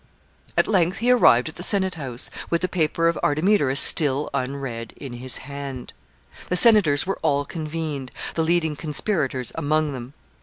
[0.57, 4.93] ]At length he arrived at the senate house, with the paper of Artemidorus still unread
[4.97, 5.93] in his hand.
[6.49, 10.15] The senators were all convened, the leading conspirators among them.